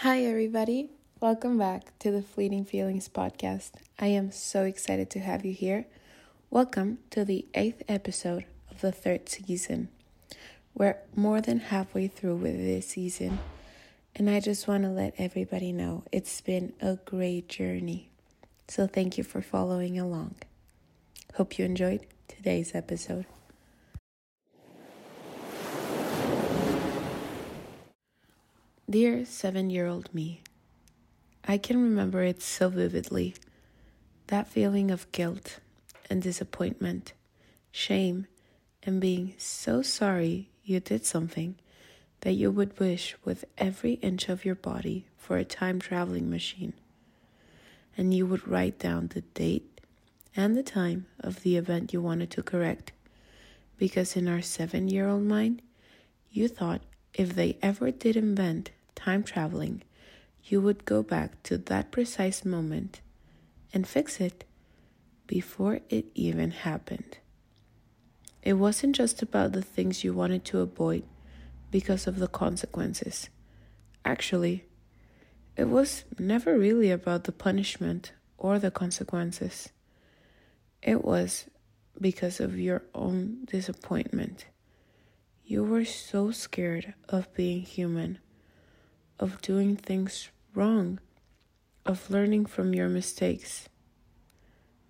[0.00, 0.90] Hi, everybody.
[1.20, 3.70] Welcome back to the Fleeting Feelings podcast.
[3.98, 5.86] I am so excited to have you here.
[6.50, 9.88] Welcome to the eighth episode of the third season.
[10.74, 13.38] We're more than halfway through with this season,
[14.14, 18.10] and I just want to let everybody know it's been a great journey.
[18.68, 20.34] So, thank you for following along.
[21.36, 23.24] Hope you enjoyed today's episode.
[28.88, 30.42] Dear seven year old me,
[31.44, 33.34] I can remember it so vividly.
[34.28, 35.58] That feeling of guilt
[36.08, 37.12] and disappointment,
[37.72, 38.28] shame,
[38.84, 41.56] and being so sorry you did something
[42.20, 46.72] that you would wish with every inch of your body for a time traveling machine.
[47.96, 49.80] And you would write down the date
[50.36, 52.92] and the time of the event you wanted to correct.
[53.78, 55.60] Because in our seven year old mind,
[56.30, 56.82] you thought
[57.16, 59.82] if they ever did invent time traveling,
[60.44, 63.00] you would go back to that precise moment
[63.72, 64.44] and fix it
[65.26, 67.16] before it even happened.
[68.42, 71.04] It wasn't just about the things you wanted to avoid
[71.70, 73.30] because of the consequences.
[74.04, 74.66] Actually,
[75.56, 79.70] it was never really about the punishment or the consequences.
[80.82, 81.46] It was
[81.98, 84.44] because of your own disappointment.
[85.48, 88.18] You were so scared of being human
[89.18, 90.98] of doing things wrong,
[91.84, 93.68] of learning from your mistakes,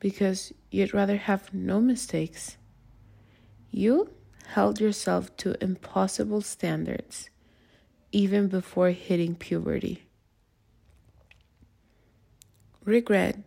[0.00, 2.56] because you'd rather have no mistakes.
[3.70, 4.10] You
[4.48, 7.30] held yourself to impossible standards
[8.12, 10.04] even before hitting puberty.
[12.84, 13.41] Regret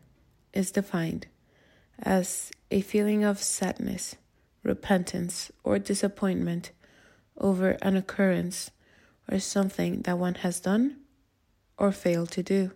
[0.53, 1.27] is defined
[1.97, 4.15] as a feeling of sadness,
[4.63, 6.71] repentance, or disappointment
[7.39, 8.71] over an occurrence
[9.31, 10.97] or something that one has done
[11.77, 12.71] or failed to do.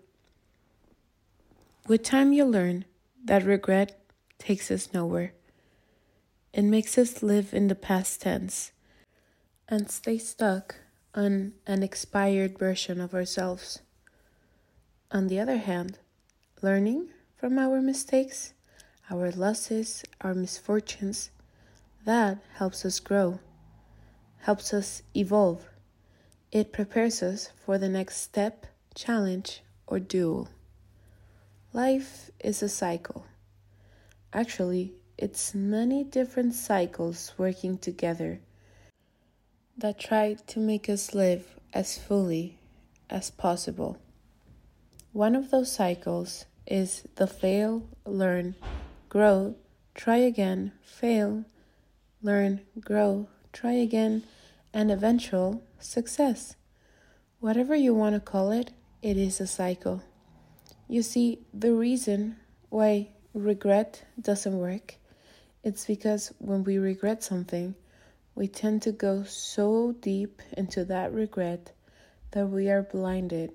[1.87, 2.85] With time, you learn
[3.25, 3.99] that regret
[4.37, 5.33] takes us nowhere.
[6.53, 8.71] It makes us live in the past tense
[9.67, 10.75] and stay stuck
[11.15, 13.81] on an expired version of ourselves.
[15.11, 15.99] On the other hand,
[16.61, 18.53] learning from our mistakes,
[19.09, 21.29] our losses, our misfortunes,
[22.05, 23.39] that helps us grow,
[24.43, 25.67] helps us evolve
[26.53, 30.49] it prepares us for the next step, challenge, or duel.
[31.73, 33.25] Life is a cycle.
[34.31, 38.39] Actually, it's many different cycles working together
[39.75, 42.59] that try to make us live as fully
[43.09, 43.97] as possible.
[45.11, 48.53] One of those cycles is the fail, learn,
[49.09, 49.55] grow,
[49.95, 51.45] try again, fail,
[52.21, 54.23] learn, grow, try again,
[54.73, 56.55] and eventual success.
[57.39, 58.71] Whatever you want to call it,
[59.01, 60.01] it is a cycle.
[60.87, 62.37] You see, the reason
[62.69, 64.95] why regret doesn't work,
[65.63, 67.75] it's because when we regret something,
[68.35, 71.71] we tend to go so deep into that regret
[72.31, 73.51] that we are blinded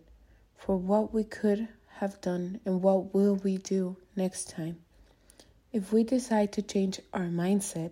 [0.56, 4.76] for what we could have done and what will we do next time.
[5.72, 7.90] If we decide to change our mindset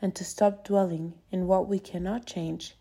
[0.00, 2.76] and to stop dwelling in what we cannot change,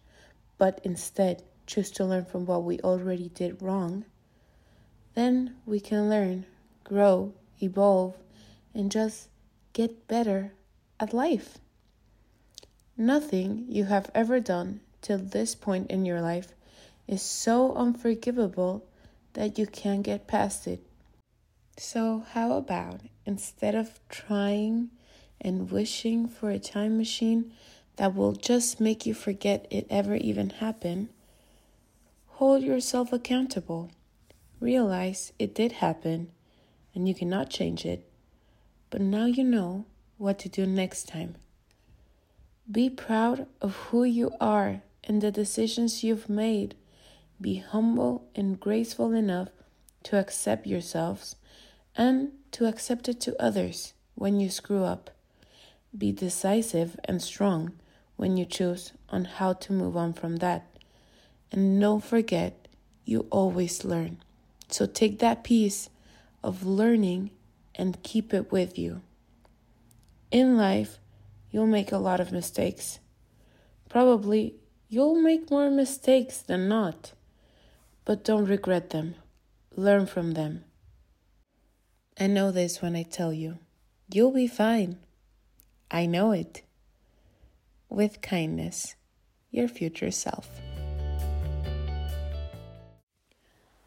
[0.57, 4.05] but instead choose to learn from what we already did wrong,
[5.15, 6.45] then we can learn,
[6.83, 8.15] grow, evolve,
[8.73, 9.29] and just
[9.73, 10.53] get better
[10.99, 11.57] at life.
[12.95, 16.53] Nothing you have ever done till this point in your life
[17.07, 18.85] is so unforgivable
[19.33, 20.81] that you can't get past it.
[21.77, 24.89] So, how about instead of trying
[25.41, 27.51] and wishing for a time machine
[27.97, 31.09] that will just make you forget it ever even happened,
[32.27, 33.91] hold yourself accountable.
[34.59, 36.31] Realize it did happen
[36.95, 38.09] and you cannot change it,
[38.89, 39.85] but now you know
[40.17, 41.35] what to do next time.
[42.69, 46.75] Be proud of who you are and the decisions you've made.
[47.39, 49.49] Be humble and graceful enough
[50.03, 51.35] to accept yourselves
[51.95, 55.11] and to accept it to others when you screw up.
[55.97, 57.71] Be decisive and strong
[58.17, 60.67] when you choose on how to move on from that.
[61.51, 62.67] And don't forget,
[63.05, 64.17] you always learn.
[64.69, 65.89] So take that piece
[66.43, 67.31] of learning
[67.75, 69.01] and keep it with you.
[70.29, 70.99] In life,
[71.51, 72.99] you'll make a lot of mistakes.
[73.89, 74.55] Probably
[74.89, 77.13] you'll make more mistakes than not.
[78.03, 79.15] But don't regret them.
[79.75, 80.63] Learn from them.
[82.19, 83.59] I know this when I tell you.
[84.09, 84.97] You'll be fine.
[85.89, 86.63] I know it
[87.89, 88.95] with kindness,
[89.51, 90.49] your future self.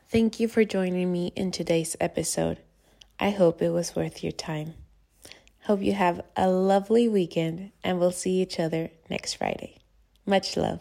[0.08, 2.58] Thank you for joining me in today's episode.
[3.20, 4.74] I hope it was worth your time.
[5.64, 9.76] Hope you have a lovely weekend and we'll see each other next Friday.
[10.26, 10.80] Much love.